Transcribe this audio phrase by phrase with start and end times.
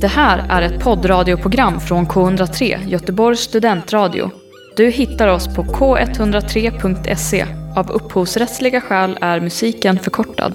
[0.00, 4.30] Det här är ett poddradioprogram från K103, Göteborgs studentradio.
[4.76, 7.46] Du hittar oss på k103.se.
[7.76, 10.54] Av upphovsrättsliga skäl är musiken förkortad.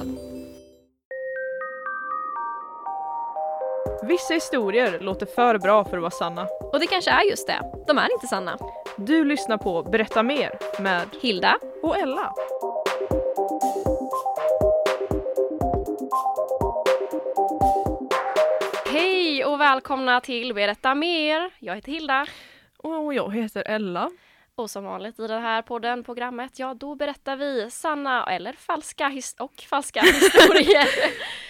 [4.07, 6.47] Vissa historier låter för bra för att vara sanna.
[6.71, 7.61] Och det kanske är just det.
[7.87, 8.57] De är inte sanna.
[8.95, 10.49] Du lyssnar på Berätta mer
[10.79, 11.57] med Hilda.
[11.83, 12.33] och Ella.
[19.63, 21.51] Och välkomna till Berätta mer.
[21.59, 22.25] Jag heter Hilda.
[22.77, 24.11] Och jag heter Ella.
[24.55, 29.07] Och som vanligt i den här podden, programmet, ja då berättar vi sanna eller falska
[29.09, 30.87] his- och falska historier.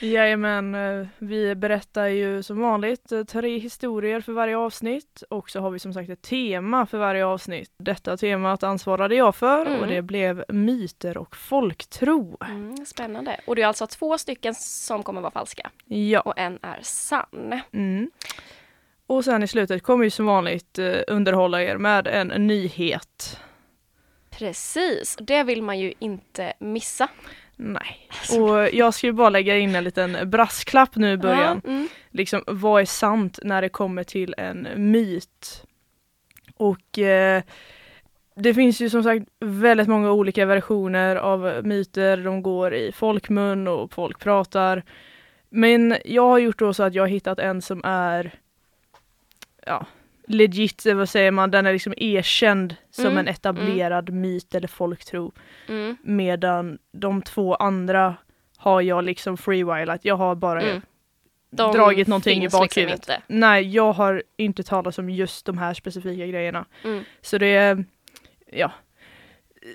[0.02, 5.60] Jajamän, eh, vi berättar ju som vanligt eh, tre historier för varje avsnitt och så
[5.60, 7.72] har vi som sagt ett tema för varje avsnitt.
[7.78, 9.90] Detta temat ansvarade jag för och Mm.
[9.90, 12.38] det blev myter och folktro.
[12.50, 13.40] Mm, spännande.
[13.48, 16.20] Och det är alltså två stycken som kommer vara falska Ja.
[16.22, 17.62] och en är sann.
[17.72, 18.12] Mm.
[19.08, 23.40] Och sen i slutet kommer vi som vanligt eh, underhålla er med en nyhet.
[24.30, 27.10] Precis, det vill man ju inte missa.
[27.56, 28.10] Nej.
[28.40, 31.62] Och jag ska ju bara lägga in en liten brasklapp nu i början.
[31.64, 31.88] Ja, mm.
[32.10, 35.64] Liksom vad är sant när det kommer till en myt?
[36.56, 37.44] Och eh,
[38.36, 42.18] det finns ju som sagt väldigt många olika versioner av myter.
[42.18, 44.84] De går i folkmun och folk pratar.
[45.50, 48.43] Men jag har gjort då så att jag har hittat en som är
[49.66, 49.86] ja,
[50.28, 54.68] legit, eller vad säger man, den är liksom erkänd som Mm, en etablerad myt eller
[54.68, 55.32] folktro.
[55.68, 55.98] Mm.
[56.04, 58.16] Medan de två andra
[58.58, 60.06] har jag liksom freewilat.
[60.06, 60.82] Jag har bara Mm.
[61.52, 63.00] Dragit någonting i liksom bakhuvudet.
[63.00, 63.22] inte.
[63.28, 66.66] Nej, jag har inte talat om just de här specifika grejerna.
[66.84, 67.04] Mm.
[67.22, 67.86] Så det är,
[68.52, 68.72] ja,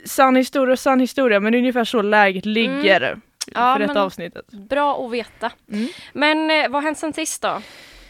[0.05, 3.21] sann historia och sann historia, men det är ungefär så läget ligger Mm.
[3.55, 4.47] Ja, för detta men- avsnittet.
[4.51, 5.53] Bra att veta.
[5.73, 5.89] Mm.
[6.13, 7.63] Men eh, vad har hänt sen sist då?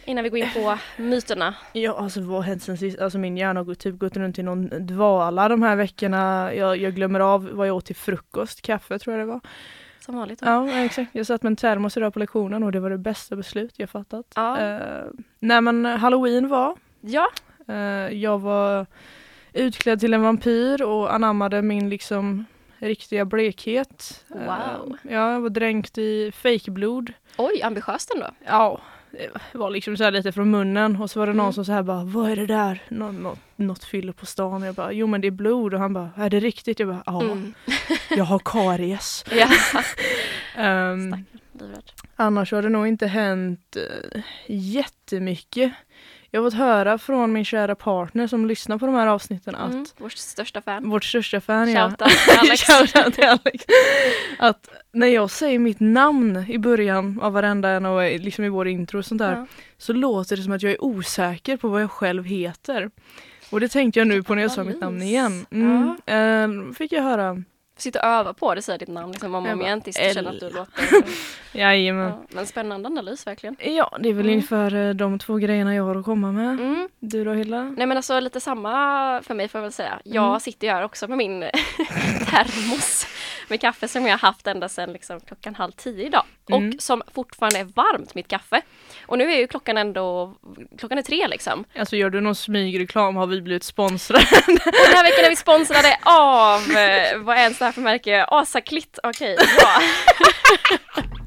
[0.08, 1.54] Innan vi går in på myterna.
[1.72, 2.98] Ja, alltså vad har hänt sen sist?
[2.98, 6.54] Alltså min hjärna har typ gått runt i någon dvala de här veckorna.
[6.54, 9.40] Jag, jag glömmer av vad jag åt till frukost, kaffe tror jag det var.
[10.00, 10.40] Som vanligt.
[10.40, 10.46] då.
[10.46, 11.10] Ja, exakt.
[11.14, 13.90] Jag satt med en termos idag på lektionen och det var det bästa beslut jag
[13.90, 14.32] fattat.
[14.34, 14.60] Ja.
[14.60, 15.04] Eh,
[15.38, 17.28] nej men halloween var Ja.
[17.68, 17.76] Eh,
[18.18, 18.86] jag var
[19.52, 22.44] utklädd till en vampyr och anammade min liksom
[22.78, 24.24] riktiga blekhet.
[24.28, 24.96] Wow.
[25.02, 27.12] ja, jag var dränkt i fejkblod.
[27.38, 28.26] Oj, ambitiöst ändå.
[28.46, 28.80] Ja,
[29.52, 31.52] var liksom så här lite från munnen och så var det någon Mm.
[31.52, 32.82] som så här bara Vad är det där?
[32.88, 34.62] Nå, nå, något fyller på stan.
[34.62, 36.78] Jag bara Jo men det är blod och han bara Är det riktigt?
[36.78, 37.54] Jag bara Ja, Mm.
[38.10, 39.24] jag har karies.
[40.58, 41.24] Um.
[42.16, 45.72] Annars har det nog inte hänt uh, jättemycket.
[46.30, 49.72] Jag har fått höra från min kära partner som lyssnar på de här avsnitten att
[49.72, 49.84] Mm.
[49.98, 50.90] Vår största fan.
[50.90, 51.88] vårt största fan ja.
[51.90, 52.62] Shoutout till Alex.
[52.62, 53.64] Shoutout till Alex.
[54.38, 58.68] Att när jag säger mitt namn i början av varenda en och liksom i vår
[58.68, 59.46] intro och sånt där Ja.
[59.78, 62.90] så låter det som att jag är osäker på vad jag själv heter.
[63.50, 65.46] Och det tänkte jag nu på när jag sa mitt namn igen.
[65.50, 65.96] Mm.
[66.06, 67.42] Eh, fick jag höra.
[67.78, 70.14] Sitta och öva på det, säga ditt namn liksom om och om igen tills du
[70.14, 70.74] känner att du låter...
[71.52, 72.08] Jajamän.
[72.08, 72.22] Ja.
[72.28, 73.56] Men spännande analys verkligen.
[73.60, 74.32] Ja, det är väl Mm.
[74.32, 76.50] ungefär eh, de två grejerna jag har att komma med.
[76.60, 76.88] Mm.
[77.00, 77.62] Du då Hilda?
[77.62, 78.70] Nej men alltså lite samma
[79.22, 80.00] för mig får jag väl säga.
[80.04, 80.40] Jag Mm.
[80.40, 81.40] sitter ju här också med min
[82.30, 83.06] termos
[83.50, 86.24] med kaffe som jag haft ända sedan liksom klockan halv tio idag.
[86.50, 86.68] Mm.
[86.68, 88.62] Och som fortfarande är varmt, mitt kaffe.
[89.06, 90.34] Och nu är ju klockan ändå,
[90.78, 91.64] klockan är tre liksom.
[91.78, 94.26] Alltså gör du någon smygreklam har vi blivit sponsrade.
[94.46, 97.80] Och den här veckan är vi sponsrade av, eh, vad är ens det här för
[97.80, 98.24] märke?
[98.24, 99.46] Asaklitt, okej, bra.
[100.96, 101.02] ja.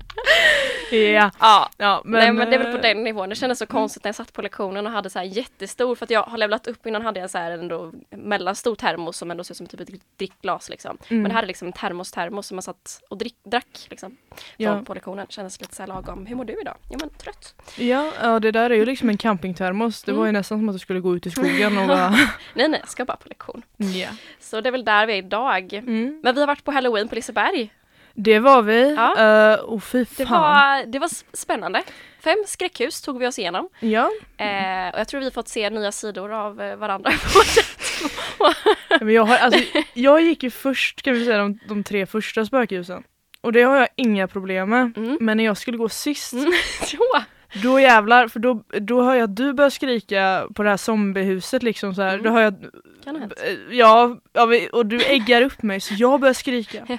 [0.92, 3.30] Ja, ja men, Nej men det är väl på eh, den nivån.
[3.30, 6.06] Det kändes så konstigt när jag satt på lektionen och hade så här jättestor, för
[6.06, 9.44] att jag har levlat upp innan hade jag så här ändå mellanstor termos som ändå
[9.44, 10.98] ser ut som typ ett drickglas liksom.
[11.10, 11.22] Mm.
[11.22, 14.18] Men det här är liksom en termos-termos som man satt och drick, drack liksom.
[14.58, 14.82] Ja.
[14.86, 15.26] På lektionen.
[15.30, 16.26] Kändes lite så här lagom.
[16.26, 16.78] Hur mår du idag?
[16.90, 17.56] Ja men trött.
[17.78, 20.04] Ja, ja, det där är ju liksom en campingtermos.
[20.04, 20.40] Det var ju Mm.
[20.40, 22.10] nästan som att du skulle gå ut i skogen och bara...
[22.54, 23.62] Nej nej, jag ska bara på lektion.
[23.78, 24.08] ja.
[24.40, 25.74] Så det är väl där vi är idag.
[25.74, 26.20] Mm.
[26.24, 27.74] Men vi har varit på halloween på Liseberg.
[28.14, 28.94] Det var vi.
[28.98, 29.14] Ja.
[29.18, 29.58] Ja.
[29.58, 30.42] och fy Det fan.
[30.42, 31.84] var, det var spännande.
[32.24, 33.70] Fem skräckhus tog vi oss igenom.
[33.80, 37.12] Ja, Eh, och jag tror vi fått se nya sidor av eh, varandra.
[39.02, 39.62] men jag, har, alltså,
[39.94, 43.04] jag gick ju först kan vi säga de, de tre första spökhusen.
[43.42, 44.98] Och det har jag inga problem med.
[44.98, 45.18] Mm.
[45.22, 46.52] Men när jag skulle gå sist, Mm.
[46.92, 47.24] ja.
[47.64, 51.64] då jävlar, för då, då hör jag att du börjar skrika på det här zombiehuset
[51.64, 52.14] liksom så här.
[52.14, 52.24] Mm.
[52.24, 52.56] Då hör jag,
[53.04, 53.34] Kan hänt.
[53.72, 56.86] ja, ja, och du äggar upp mig så jag börjar skrika.
[56.88, 56.98] Ja.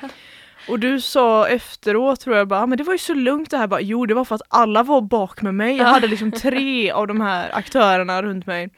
[0.69, 3.56] Och du sa efteråt tror jag bara, "Ah, men det var ju så lugnt det
[3.56, 3.67] här.
[3.67, 5.76] Bara, jo det var för att alla var bak med mig.
[5.76, 5.91] Jag Ja.
[5.93, 8.69] hade liksom tre av de här aktörerna runt mig.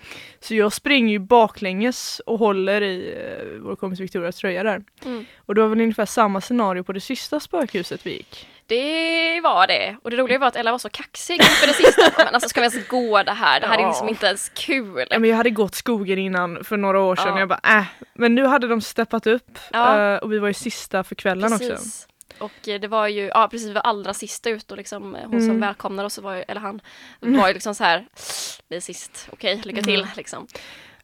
[0.41, 4.83] Så jag springer ju baklänges och håller i eh, vår kompis Victorias tröja där.
[5.05, 5.25] Mm.
[5.47, 8.49] Och det var väl ungefär samma scenario på det sista spökhuset vi gick.
[8.67, 9.97] Det var det.
[10.03, 12.03] Och det roliga var att Ella var så kaxig inför det sista.
[12.25, 13.61] Men alltså ska vi ens gå det här?
[13.61, 15.07] Det här är liksom inte ens kul.
[15.11, 17.29] Ja, men jag hade gått skogen innan för några år sedan.
[17.29, 17.39] Ja.
[17.39, 17.85] Jag bara äh.
[18.15, 20.13] Men nu hade de steppat upp Ja.
[20.15, 21.69] eh, och vi var ju sista för kvällen också.
[21.69, 22.09] Precis.
[22.39, 25.21] Och eh, det var ju, ja precis, vi var allra sista ut och liksom eh,
[25.23, 25.61] hon som Mm.
[25.61, 26.81] välkomnade oss, var ju, eller han,
[27.21, 28.07] var ju liksom så här,
[28.69, 30.11] vi är sist, okej, lycka till Mm.
[30.17, 30.47] liksom.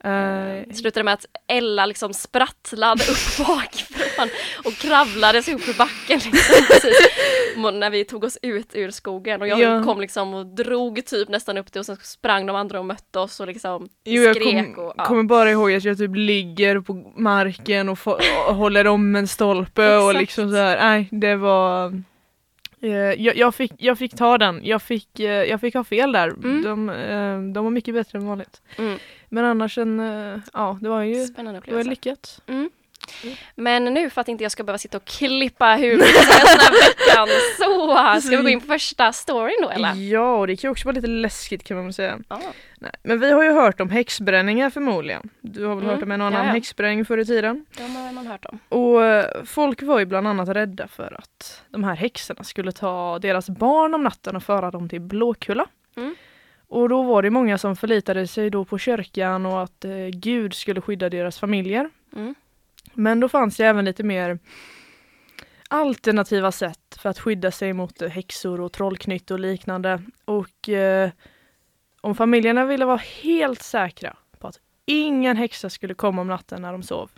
[0.03, 4.29] Det slutade med att Ella liksom sprattlade upp bakifrån
[4.65, 9.49] och kravlade sig upp för backen liksom, när vi tog oss ut ur skogen och
[9.49, 9.85] jag Ja.
[9.85, 13.19] kom liksom och drog typ nästan upp det och sen sprang de andra och mötte
[13.19, 15.05] oss och liksom Jo, jag skrek kom, och ja.
[15.05, 17.99] kommer bara ihåg att jag typ ligger på marken och,
[18.49, 20.77] och håller om en stolpe och liksom så här.
[20.81, 22.03] Nej, det var
[22.89, 26.29] jag, jag, fick, jag fick ta den, jag fick, eh, jag fick ha fel där.
[26.29, 26.63] Mm.
[26.63, 28.63] De, eh, de var mycket bättre än vanligt.
[28.77, 28.99] Mm.
[29.29, 31.91] Men annars en, eh, ja det var ju Spännande det var upplevelse.
[33.55, 36.59] Men nu för att inte jag ska behöva sitta och klippa hur mycket som helst
[36.59, 37.29] den här veckan
[38.21, 39.95] så ska vi gå in på första storyn då eller?
[39.95, 42.19] Ja, och det kan ju också vara lite läskigt kan man väl säga.
[42.29, 42.41] Ja.
[42.79, 45.31] Nej, men vi har ju hört om häxbränningar förmodligen.
[45.41, 46.53] Du har väl Mm, hört om en annan ja, ja.
[46.53, 47.67] häxbränning förr i tiden?
[47.77, 48.59] De har man hört om.
[48.69, 53.19] Och eh, folk var ju bland annat rädda för att de här häxorna skulle ta
[53.19, 55.67] deras barn om natten och föra dem till Blåkulla.
[55.97, 56.15] Mm.
[56.69, 60.55] Och då var det många som förlitade sig då på kyrkan och att eh, Gud
[60.55, 61.91] skulle skydda deras familjer.
[62.17, 62.35] Mm.
[62.95, 64.39] Men då fanns det även lite mer
[65.69, 70.03] alternativa sätt för att skydda sig mot häxor och trollknytt och liknande.
[70.25, 71.11] Och eh,
[72.01, 76.73] om familjerna ville vara helt säkra på att ingen häxa skulle komma om natten när
[76.73, 77.11] de sov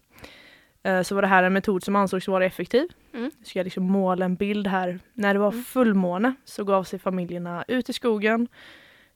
[0.83, 2.89] eh, så var det här en metod som ansågs vara effektiv.
[3.15, 3.31] Mm.
[3.39, 5.01] Jag ska liksom måla en bild här.
[5.13, 5.65] När det var Mm.
[5.65, 8.49] fullmåne så gav sig familjerna ut i skogen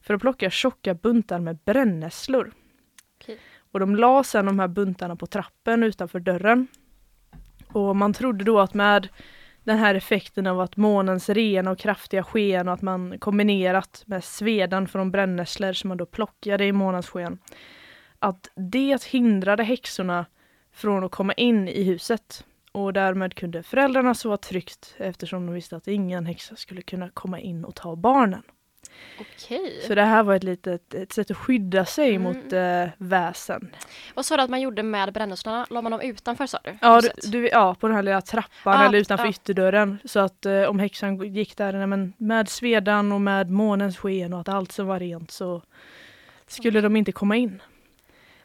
[0.01, 2.51] för att plocka tjocka buntar med brännässlor.
[3.21, 3.39] Okej.
[3.71, 6.67] Och de la sedan de här buntarna på trappen utanför dörren.
[7.67, 9.07] Och man trodde då att med
[9.63, 14.23] den här effekten av att månens rena och kraftiga sken och att man kombinerat med
[14.23, 17.39] svedan från brännässlor som man då plockade i månens sken.
[18.19, 20.25] Att det hindrade häxorna
[20.73, 22.45] från att komma in i huset.
[22.71, 27.39] Och därmed kunde föräldrarna sova tryggt eftersom de visste att ingen häxa skulle kunna komma
[27.39, 28.43] in och ta barnen.
[29.19, 29.81] Okej.
[29.87, 32.21] Så det här var ett litet ett sätt att skydda sig Mm.
[32.23, 33.75] mot eh, väsen.
[34.15, 35.67] Vad sa du att man gjorde med brännässlorna?
[35.69, 36.77] La man dem utanför sa du?
[36.81, 39.29] Ja, du, du, ja, på den här lilla trappan Ja, eller utanför ja.
[39.31, 39.97] ytterdörren.
[40.05, 44.39] Så att eh, om häxan gick där men med svedan och med månens sken och
[44.41, 45.61] att allt som var rent så
[46.47, 47.61] skulle de inte komma in.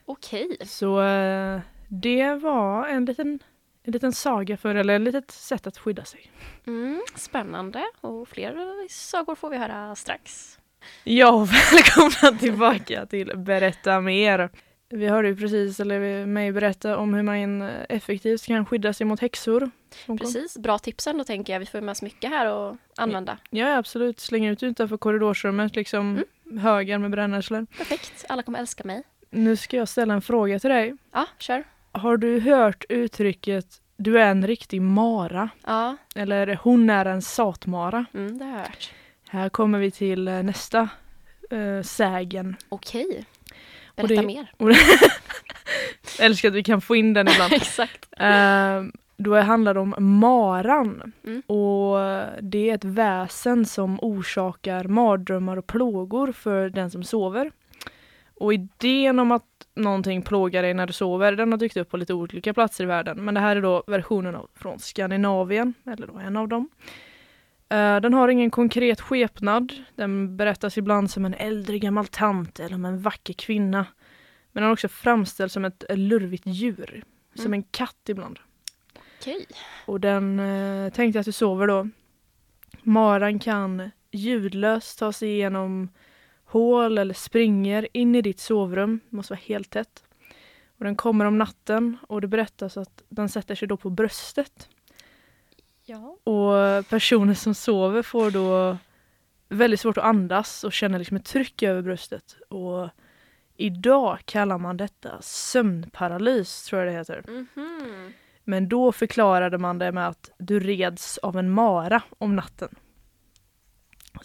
[0.05, 0.57] Okej.
[0.65, 3.39] Så eh, det var en liten,
[3.85, 6.31] en liten saga för, eller ett litet sätt att skydda sig.
[6.67, 10.59] Mm, spännande och fler sagor får vi höra strax.
[11.05, 14.51] Ja, välkomna tillbaka till Berätta mer.
[14.89, 19.21] Vi hörde ju precis, eller mig berätta om hur man effektivt kan skydda sig mot
[19.21, 19.71] häxor.
[20.19, 21.61] Precis, bra tipsen då tänker jag.
[21.61, 23.39] Vi får med oss mycket här att använda.
[23.51, 24.21] Ja, absolut.
[24.21, 26.25] Släng ut utanför korridorsrummet, liksom
[26.61, 27.67] högar med brännässlor.
[27.79, 29.03] Perfekt, alla kommer älska mig.
[29.31, 30.97] Nu ska jag ställa en fråga till dig.
[31.13, 31.65] Ja, kör.
[31.93, 33.67] Har du hört uttrycket
[33.97, 35.49] du är en riktig mara?
[35.67, 38.05] Ja, Eller hon är en satmara?
[38.15, 38.93] mm, det har jag hört.
[39.29, 40.89] Här kommer vi till eh, nästa
[41.53, 42.57] uh, sägen.
[42.69, 43.25] Okej.
[43.97, 44.53] Berätta det- mer.
[46.21, 47.53] Älskar att vi kan få in den ibland.
[47.53, 48.07] Exakt.
[48.19, 48.83] Eh,
[49.17, 51.13] då handlar det om maran.
[51.25, 51.41] Mm.
[51.41, 51.99] Och
[52.43, 57.51] det är ett väsen som orsakar mardrömmar och plågor för den som sover.
[58.35, 61.97] Och idén om att någonting plågar dig när du sover, den har dykt upp på
[61.97, 63.25] lite olika platser i världen.
[63.25, 66.69] Men det här är då versionen av, från Skandinavien, eller då en av dem.
[67.69, 69.73] Eh, den har ingen konkret skepnad.
[69.97, 73.87] Den berättas ibland som en äldre gammal tant eller om en vacker kvinna.
[74.53, 77.05] Men den har också framställts som ett lurvigt djur.
[77.35, 77.55] Som Mm.
[77.55, 78.39] en katt ibland.
[79.21, 79.47] Okej.
[79.87, 81.89] Och den eh, tänkte att du sover då.
[82.83, 85.89] Maran kan ljudlöst ta sig igenom
[86.53, 89.01] hål eller springer in i ditt sovrum.
[89.11, 90.05] Det måste vara helt tätt.
[90.79, 94.69] Och den kommer om natten och det berättas att den sätter sig då på bröstet.
[95.85, 96.17] Ja.
[96.25, 98.79] Och personer som sover får då
[99.49, 102.37] väldigt svårt att andas och känner liksom ett tryck över bröstet.
[102.49, 102.89] Och
[103.57, 107.25] idag kallar man detta sömnparalys, tror jag det heter.
[107.29, 108.13] Mhm.
[108.45, 112.69] Men då förklarade man det med att du reds av en mara om natten.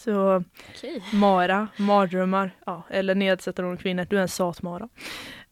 [0.08, 0.44] Så
[0.76, 1.04] Okej.
[1.14, 4.90] mara, mardrömmar, ja, eller nedsättande om kvinnor, du är en satmara.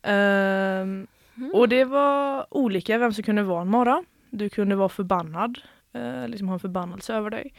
[0.02, 1.08] Ehm,
[1.38, 1.52] Mm.
[1.54, 4.04] och det var olika vem som kunde vara en mara.
[4.30, 5.58] Du kunde vara förbannad,
[5.94, 7.54] eh, liksom ha en förbannelse över dig.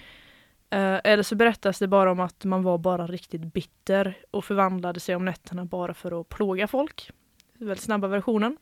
[0.70, 5.00] Eh, eller så berättas det bara om att man var bara riktigt bitter och förvandlade
[5.00, 7.10] sig om nätterna bara för att plåga folk.
[7.58, 8.56] Väldigt snabba versionen.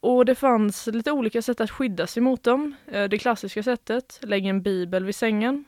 [0.00, 2.74] och det fanns lite olika sätt att skydda sig mot dem.
[2.86, 5.64] Eh, det klassiska sättet, lägg en bibel vid sängen.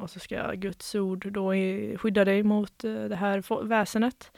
[0.00, 1.52] Och så ska Guds ord då
[1.98, 4.32] skydda dig mot eh, det här väsenet.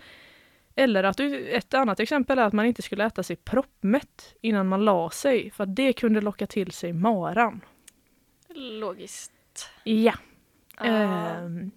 [0.75, 4.85] Eller att ett annat exempel är att man inte skulle äta sig proppmätt innan man
[4.85, 7.61] la sig, för att det kunde locka till sig maran.
[8.55, 9.33] Logiskt.
[9.85, 10.15] Ja.
[10.79, 10.85] Ja.
[10.85, 11.71] Ehm,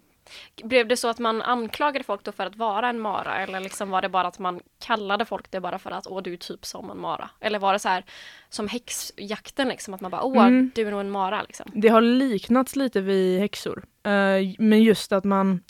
[0.64, 3.90] Blev det så att man anklagade folk då för att vara en mara eller liksom
[3.90, 6.66] var det bara att man kallade folk det bara för att åh du är typ
[6.66, 7.30] som en mara?
[7.40, 8.04] Eller var det så här
[8.50, 10.72] som häxjakten liksom att man bara åh Mm.
[10.76, 11.72] du är nog en mara liksom?
[11.74, 13.84] Det har liknats lite vid häxor.
[14.04, 14.12] Eh,
[14.60, 15.64] men just att man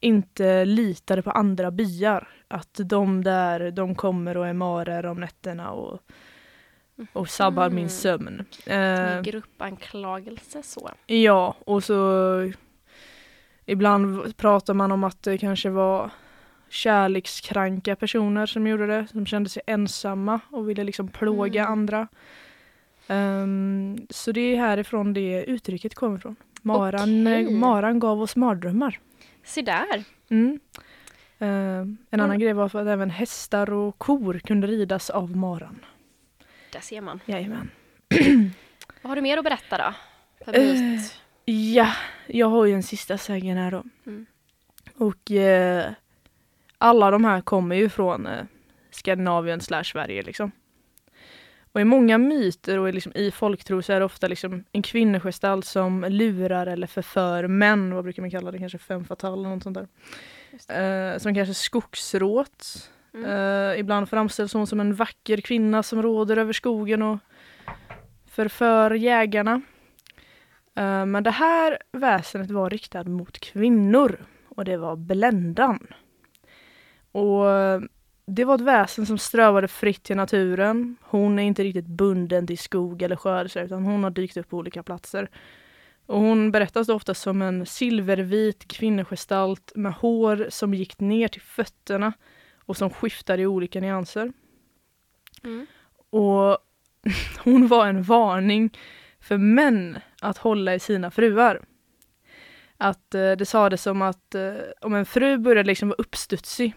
[0.00, 2.28] inte litade på andra byar.
[2.48, 6.00] Att de där, de kommer och är marer om nätterna och,
[7.12, 7.74] och sabbar Mm.
[7.76, 8.44] min sömn.
[8.66, 10.90] Eh, gruppanklagelse så.
[11.06, 11.94] ja, och så
[13.66, 16.10] ibland pratar man om att det kanske var
[16.68, 21.72] kärlekskranka personer som gjorde det, som kände sig ensamma och ville liksom plåga Mm.
[21.72, 22.08] andra.
[23.08, 26.36] Ehm, så det är härifrån det uttrycket kommer ifrån.
[26.62, 28.98] Maran, eh, maran gav oss mardrömmar.
[29.44, 30.04] Se där.
[30.28, 30.60] Mm.
[31.38, 32.38] Ehm, en annan Mm.
[32.40, 35.84] grej var för att även hästar och kor kunde ridas av maran.
[36.72, 37.20] Där ser man.
[37.26, 37.70] Jajamän.
[39.02, 39.94] Vad har du mer att berätta då?
[40.44, 41.20] För Eh, myt?
[41.50, 41.92] Ja,
[42.26, 43.84] jag har ju en sista sägen här då.
[44.06, 44.26] Mm.
[44.96, 45.92] Och eh,
[46.78, 48.44] alla de här kommer ju från eh,
[48.90, 50.52] Skandinavien slash Sverige liksom.
[51.72, 54.82] Och i många myter och i liksom, i folktro så är det ofta liksom en
[54.82, 59.48] kvinnogestalt som lurar eller förför män, vad brukar man kalla det, kanske fem fatal eller
[59.48, 61.12] något sånt där.
[61.12, 62.90] Eh, som kanske skogsråt.
[63.14, 63.30] Mm.
[63.30, 67.18] Eh, ibland framställs hon som en vacker kvinna som råder över skogen och
[68.26, 69.62] förför jägarna.
[70.74, 75.86] Eh, men det här väsendet var riktat mot kvinnor och det var bländan.
[77.12, 77.80] Och eh,
[78.26, 80.96] det var ett väsen som strövade fritt i naturen.
[81.02, 84.56] Hon är inte riktigt bunden till skog eller så, utan hon har dykt upp på
[84.56, 85.30] olika platser.
[86.06, 92.12] Och hon berättas ofta som en silvervit kvinnogestalt med hår som gick ner till fötterna
[92.58, 94.32] och som skiftade i olika nyanser.
[95.44, 95.66] Mm.
[96.10, 96.58] Och
[97.44, 98.78] hon var en varning
[99.20, 101.62] för män att hålla i sina fruar.
[102.76, 106.74] Att eh, det sades som att eh, om en fru började liksom vara uppstudsig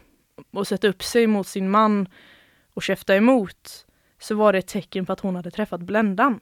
[0.51, 2.07] och sätta upp sig mot sin man
[2.73, 3.85] och käfta emot
[4.19, 6.39] så var det ett tecken på att hon hade träffat bländan.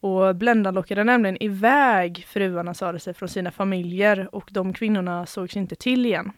[0.00, 5.26] Och bländan lockade nämligen iväg fruarna sa det sig från sina familjer och de kvinnorna
[5.26, 6.32] sågs inte till igen.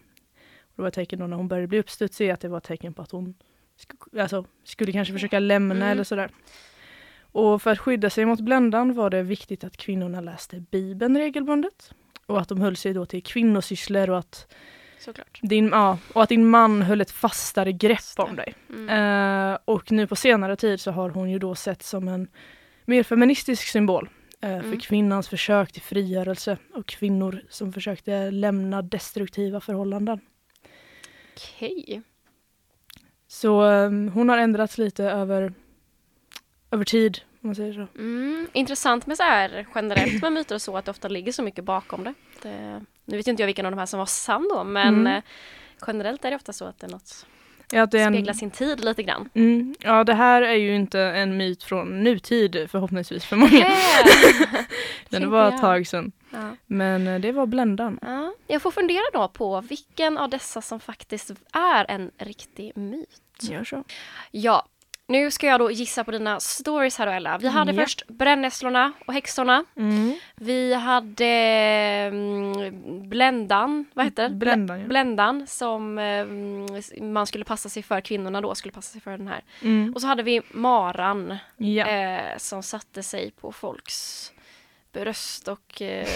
[0.60, 2.64] Och det var ett tecken då när hon började bli uppstudsig att det var ett
[2.64, 3.34] tecken på att hon
[3.78, 5.88] sk- alltså, skulle kanske försöka lämna Mm.
[5.88, 6.30] eller sådär.
[7.36, 11.90] Och för att skydda sig mot bländan var det viktigt att kvinnorna läste Bibeln regelbundet.
[12.26, 14.52] Och att de höll sig då till kvinnosysslor och att
[14.98, 15.40] Såklart.
[15.42, 18.54] din, ja, och att din man höll ett fastare grepp om dig.
[18.70, 18.88] Mm.
[19.52, 22.28] Eh, och nu på senare tid så har hon ju då sett som en
[22.84, 24.08] mer feministisk symbol
[24.40, 24.70] eh, Mm.
[24.70, 30.20] för kvinnans försök till frigörelse och kvinnor som försökte lämna destruktiva förhållanden.
[31.36, 32.02] Okej.
[33.28, 35.52] Så eh, hon har ändrats lite över,
[36.70, 37.86] över tid, om man säger så.
[37.98, 41.42] Mm, intressant med så här generellt med myter och så att det ofta ligger så
[41.42, 42.14] mycket bakom det.
[42.42, 45.06] det nu vet inte jag vilken av de här som var sann då men Mm.
[45.06, 45.22] eh,
[45.86, 47.26] generellt är det ofta så att det är något
[47.72, 49.28] Ja, att det är en- speglar sin tid lite grann.
[49.34, 53.50] Mm, ja, det här är ju inte en myt från nutid förhoppningsvis för många.
[55.08, 56.12] Det tänkte var ett tag sedan.
[56.30, 56.56] Ja.
[56.66, 57.98] Men eh, det var bländan.
[58.02, 63.20] Ja, jag får fundera då på vilken av dessa som faktiskt är en riktig myt.
[63.40, 63.84] Gör så.
[64.30, 64.66] Ja,
[65.08, 67.38] nu ska jag då gissa på dina stories här då Ella.
[67.38, 67.82] Vi hade Ja.
[67.82, 69.64] först brännässlorna och häxorna.
[69.76, 70.14] Mm.
[70.34, 74.34] Vi hade mm, bländan, vad heter det?
[74.34, 74.86] Bländan, ja.
[74.86, 76.26] Bländan som eh,
[77.02, 79.42] man skulle passa sig för, kvinnorna då skulle passa sig för den här.
[79.62, 79.92] Mm.
[79.94, 81.86] Och så hade vi maran Ja.
[81.86, 84.32] eh, som satte sig på folks
[84.92, 86.08] bröst och eh,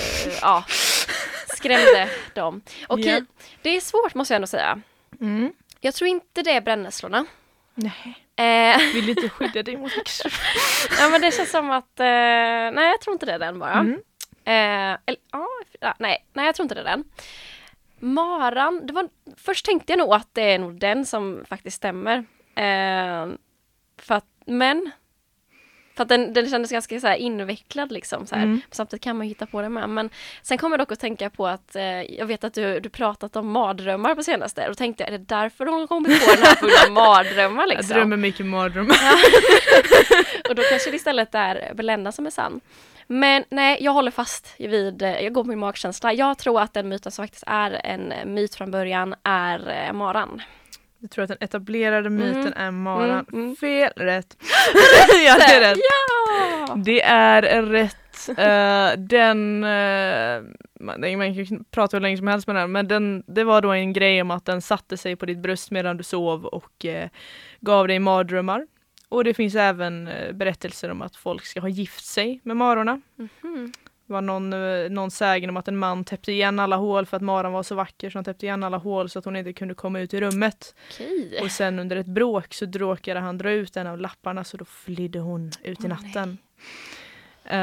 [0.42, 0.64] ja,
[1.56, 2.60] skrämde dem.
[2.88, 3.44] Okej, Ja.
[3.62, 4.80] det är svårt måste jag ändå säga.
[5.20, 5.52] Mm.
[5.80, 7.26] Jag tror inte det är brännässlorna.
[7.74, 10.32] Nej, Eh, vill inte skydda dig mot häxor.
[11.00, 12.06] ja men det känns som att, eh,
[12.74, 13.72] nej jag tror inte det är den bara.
[13.72, 13.94] Mm.
[14.44, 15.20] Eh, eller,
[15.80, 17.04] ja, nej, nej jag tror inte det är den.
[17.98, 22.18] Maran, det var, först tänkte jag nog att det är nog den som faktiskt stämmer.
[22.54, 23.26] Eh,
[23.98, 24.90] för att, men
[25.94, 28.26] för att den, den kändes ganska så invecklad liksom.
[28.26, 28.42] Så här.
[28.42, 28.60] Mm.
[28.70, 29.88] Samtidigt kan man ju hitta på det med.
[29.88, 30.10] Men
[30.42, 33.36] sen kommer jag dock att tänka på att eh, jag vet att du, du pratat
[33.36, 34.62] om mardrömmar på senaste.
[34.62, 37.88] Och då tänkte jag, är det därför har kommit på den här av mardrömmar liksom?
[37.88, 38.96] Jag drömmer mycket mardrömmar.
[40.48, 42.60] Och då kanske det istället är Belinda som är sann.
[43.06, 46.12] Men nej, jag håller fast vid, eh, jag går på min magkänsla.
[46.12, 50.42] Jag tror att den myten som faktiskt är en myt från början är eh, maran.
[51.00, 52.52] Jag tror att den etablerade myten Mm.
[52.56, 53.26] är maran.
[53.32, 53.56] Mm, mm.
[53.56, 54.36] Fel, rätt.
[55.26, 55.78] ja, det är rätt.
[55.78, 56.74] Ja!
[56.84, 57.96] Det är rätt.
[58.28, 60.42] Eh, den, uh,
[60.80, 63.70] man, man kan prata hur länge som helst med den, men den, det var då
[63.72, 67.08] en grej om att den satte sig på ditt bröst medan du sov och eh,
[67.60, 68.66] gav dig mardrömmar.
[69.08, 73.00] Och det finns även berättelser om att folk ska ha gift sig med marorna.
[73.16, 73.72] Mhm.
[74.10, 77.16] Det var någon, eh, någon sägen om att en man täppte igen alla hål för
[77.16, 79.52] att maran var så vacker så han täppte igen alla hål så att hon inte
[79.52, 80.74] kunde komma ut i rummet.
[80.90, 81.40] Okej.
[81.42, 84.64] Och sen under ett bråk så råkade han dra ut en av lapparna så då
[84.64, 86.38] flydde hon ut i natten.
[87.44, 87.58] Eh,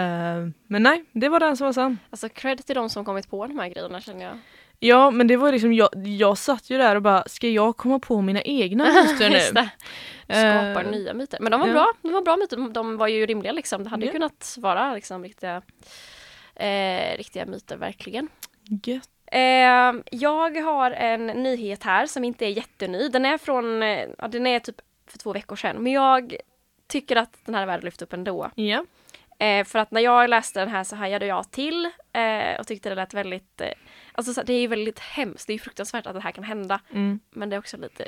[0.68, 1.98] men nej, det var den som var sann.
[2.10, 4.40] Alltså cred till de som kommit på de här grejerna känner jag.
[4.80, 8.00] Ja men det var liksom, jag, jag satt ju där och bara, ska jag komma
[8.00, 9.40] på mina egna myter nu?
[10.24, 11.38] Skapar Eh, nya myter.
[11.42, 11.74] Men de var ja.
[11.74, 11.94] bra.
[12.02, 12.74] De var bra myter.
[12.74, 13.84] De- var ju rimliga liksom.
[13.84, 14.14] Det hade ju Ja.
[14.14, 15.62] kunnat vara liksom riktiga,
[16.60, 18.30] eh, riktiga myter verkligen.
[18.84, 19.10] Gött.
[19.32, 23.10] Eh, jag har en nyhet här som inte är jätteny.
[23.10, 25.84] Den är från, eh, ja, den är typ för två veckor sedan.
[25.84, 26.36] Men jag
[26.88, 28.52] tycker att den här är värd att lyfta upp ändå.
[28.56, 28.86] Ja.
[29.40, 32.90] Eh, för att när jag läste den här så hajade jag till eh, och tyckte
[32.90, 33.72] det lät väldigt, eh,
[34.12, 36.44] alltså så, det är ju väldigt hemskt, det är ju fruktansvärt att det här kan
[36.44, 36.80] hända.
[36.94, 37.20] Mm.
[37.30, 38.08] Men det är också lite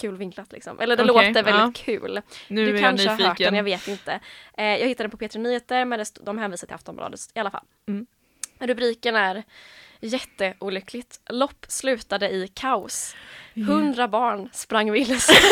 [0.00, 0.80] kul vinklat liksom.
[0.80, 2.20] Eller det Okej, låter väldigt kul.
[2.48, 3.54] Nu du är jag kanske har hört den, nyfiken.
[3.54, 4.20] jag vet inte.
[4.58, 7.50] Eh, jag hittade den på P3 Nyheter men det de hänvisar till Aftonbladet i alla
[7.50, 7.64] fall.
[7.88, 8.06] Mm.
[8.58, 9.42] Rubriken är
[10.02, 11.20] Jätteolyckligt.
[11.30, 13.14] Lopp slutade i kaos.
[13.54, 15.32] Hundra barn sprang vilse.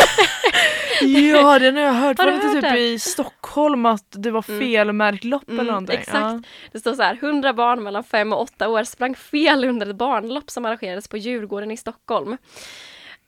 [1.00, 2.78] Ja den har jag hört, Har var du det inte typ den?
[2.78, 4.60] i Stockholm att det var Mm.
[4.60, 5.98] felmärkt lopp Mm, eller någonting?
[5.98, 6.46] exakt.
[6.72, 9.96] Det står så här, 100 barn mellan 5 och 8 år sprang fel under ett
[9.96, 12.36] barnlopp som arrangerades på Djurgården i Stockholm.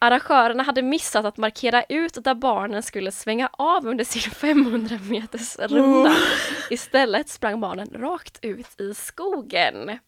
[0.02, 5.58] Arrangörerna hade missat att markera ut där barnen skulle svänga av under sin 500 meters
[5.58, 6.10] runda.
[6.10, 6.16] Oh.
[6.70, 9.98] Istället sprang barnen rakt ut i skogen.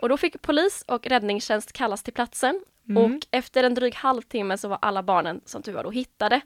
[0.00, 2.60] Och då fick polis och räddningstjänst kallas till platsen.
[2.88, 3.04] Mm.
[3.04, 6.40] och efter en dryg halvtimme så var alla barnen som tur var då hittade.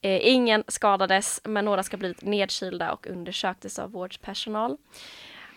[0.00, 4.76] Eh, ingen skadades men några ska blivit nedkylda och undersöktes av vårdpersonal.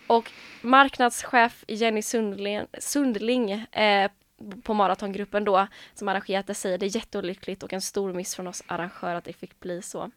[0.06, 0.30] Och
[0.62, 4.10] marknadschef Jenny Sundling, Sundling eh,
[4.62, 8.46] på maratongruppen då som arrangerat det säger det är jätteolyckligt och en stor miss från
[8.46, 10.10] oss arrangörer att det fick bli så.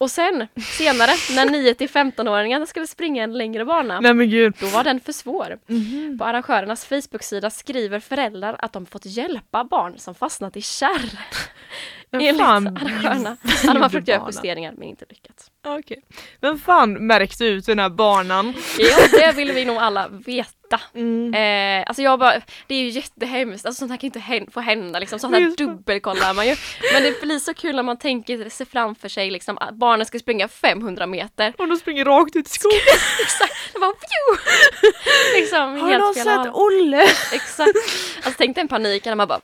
[0.00, 0.46] Och sen
[0.78, 4.54] senare när 9 till 15-åringarna skulle springa en längre bana Nej men gud.
[4.60, 5.58] då var den för svår.
[5.66, 6.18] Mhm.
[6.18, 11.18] På arrangörernas Facebook-sida skriver föräldrar att de fått hjälpa barn som fastnat i kärr.
[12.12, 13.36] Enligt fan arrangörerna.
[13.62, 15.50] De har gjorde försökt göra justeringar men inte lyckats.
[15.66, 16.02] Okej.
[16.40, 18.54] Vem fan märkte ut den här banan?
[18.78, 20.80] Ja, det vill vi nog alla veta.
[20.94, 21.34] Mm.
[21.34, 24.60] Eh, alltså jag bara, det är ju jättehemskt, alltså sånt här kan inte hän- få
[24.60, 26.56] hända liksom, sånt här Just dubbelkollar man ju.
[26.92, 30.18] Men det blir så kul när man tänker sig framför sig liksom att barnen ska
[30.18, 31.52] springa 500 meter.
[31.58, 32.78] Och de springer rakt ut i skogen.
[33.22, 34.42] Exakt, det var pju!
[35.40, 36.54] liksom Har någon sett.
[36.54, 37.02] Olle?
[37.32, 37.70] Exakt.
[38.16, 39.40] Alltså tänk dig en panik när man bara,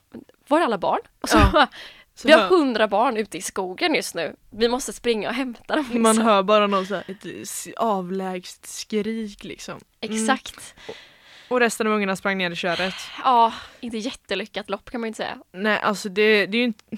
[0.48, 1.00] var är alla barn?
[1.22, 1.66] Och så Ja.
[2.14, 4.36] Så vi har hundra barn ute i skogen just nu.
[4.50, 5.84] Vi måste springa och hämta dem.
[5.84, 6.02] Liksom.
[6.02, 9.80] Man hör bara någon så här, ett avlägset skrik liksom.
[10.00, 10.14] Mm.
[10.14, 10.74] Exakt.
[11.48, 12.94] Och resten av ungarna sprang ner i köret.
[13.24, 15.38] Ja, inte jättelyckat lopp kan man ju inte säga.
[15.52, 16.84] Nej alltså det, det är ju inte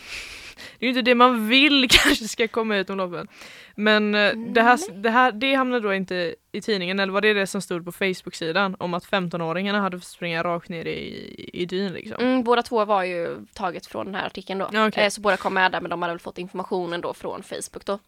[0.79, 3.29] det är inte det man vill kanske ska komma ut om loppen.
[3.75, 7.35] Men eh, det här, det här det hamnade då inte i tidningen eller var det
[7.35, 11.67] det som stod på Facebook-sidan om att 15-åringarna hade fått springa rakt ner i, i
[11.67, 12.17] dyn liksom.
[12.21, 14.67] Mm, båda två var ju taget från den här artikeln då.
[14.67, 15.05] Okej.
[15.05, 17.85] eh, så båda kom med där men de hade väl fått informationen då från Facebook
[17.85, 17.99] då.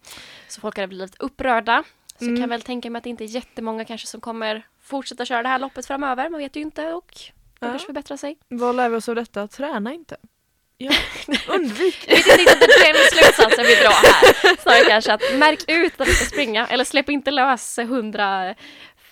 [0.49, 1.85] Så folk hade blivit upprörda.
[2.19, 2.35] Så Mm.
[2.35, 5.43] jag kan väl tänka mig att det inte är jättemånga kanske som kommer fortsätta köra
[5.43, 6.29] det här loppet framöver.
[6.31, 7.13] Man vet ju inte och
[7.61, 7.71] de Ja.
[7.73, 8.39] kanske förbättrar sig.
[8.49, 9.49] Vad lär vi oss av detta?
[9.49, 10.17] Träna inte.
[10.79, 10.93] Ja.
[11.49, 12.05] Undvik.
[12.09, 14.57] Jag vet inte det är den slutsatsen vi drar här.
[14.63, 17.79] Snarare kanske att märk ut att du ska springa eller släpp inte lös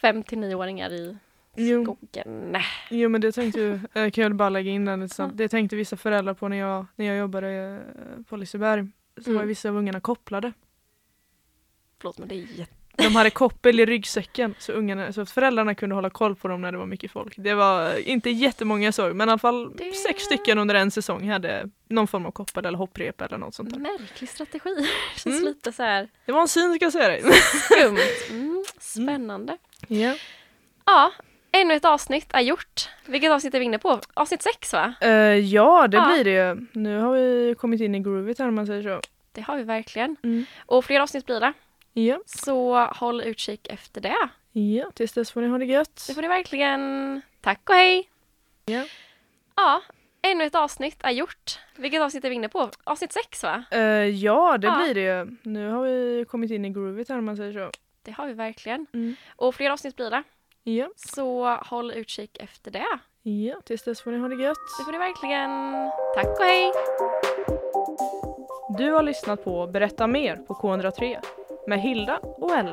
[0.03, 1.17] 159-åringar i
[1.57, 1.85] Jo.
[1.85, 2.57] skogen.
[2.91, 5.37] Jo men det tänkte ju, jag kan ju bara lägga in den lite snabbt.
[5.37, 8.87] Det tänkte vissa föräldrar på när jag, när jag jobbade eh, på Liseberg.
[9.25, 9.39] Så Mm.
[9.41, 10.53] var vissa av ungarna kopplade.
[12.01, 12.73] Förlåt men det är jätte...
[12.97, 16.61] De hade koppel i ryggsäcken så, ungarna, så att föräldrarna kunde hålla koll på dem
[16.63, 17.35] när det var mycket folk.
[17.37, 20.91] Det var inte jättemånga jag såg men i alla fall Det- sex stycken under en
[20.91, 23.79] säsong hade någon form av koppel eller hopprep eller något sånt där.
[23.81, 24.71] Märklig strategi.
[25.17, 25.45] Känns Mm.
[25.45, 27.23] lite så här Det var en syn ska jag säga dig.
[27.23, 27.99] skumt.
[28.31, 29.57] Mm, spännande.
[29.89, 30.15] Ja.
[30.85, 31.13] Ja,
[31.53, 32.89] ännu ett avsnitt är gjort.
[33.07, 34.01] Vilket avsnitt är vi inne på?
[34.15, 34.95] Avsnitt sex va?
[35.01, 36.13] Eh, ja det Ja.
[36.15, 36.67] blir det ju.
[36.73, 39.01] Nu har vi kommit in i groovet här om man säger så.
[39.33, 40.17] Det har vi verkligen.
[40.23, 40.45] Mm.
[40.67, 41.53] Och fler avsnitt blir det.
[41.99, 42.19] Ja.
[42.27, 44.29] Så håll utkik efter det.
[44.53, 46.05] ja, tills dess får ni ha det gött.
[46.09, 47.23] Det får ni verkligen.
[47.41, 48.11] Tack och hej!
[48.65, 48.85] Ja.
[49.57, 49.83] Ja,
[50.23, 51.59] ännu ett avsnitt är gjort.
[51.77, 52.71] Vilket avsnitt är vi inne på?
[52.85, 53.65] Avsnitt sex va?
[53.71, 54.77] Eh, ja, det Ja.
[54.85, 55.37] blir det ju.
[55.43, 57.71] Nu har vi kommit in i groovet här om man säger så.
[58.03, 58.87] Det har vi verkligen.
[58.95, 59.17] Mm.
[59.37, 60.23] Och fler avsnitt blir det.
[60.63, 60.89] Ja.
[60.97, 62.99] Så håll utkik efter det.
[63.23, 64.57] ja, tills dess får ni ha det gött.
[64.79, 65.51] Det får ni verkligen.
[66.15, 66.73] Tack och hej!
[68.79, 71.19] Du har lyssnat på Berätta mer på K103
[71.67, 72.73] med Hilda och Ella.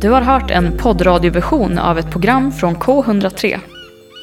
[0.00, 3.58] Du har hört en poddradioversion av ett program från K103.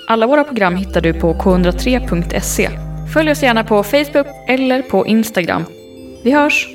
[0.07, 2.69] Alla våra program hittar du på k103.se.
[3.13, 5.65] Följ oss gärna på Facebook eller på Instagram.
[6.23, 6.74] Vi hörs!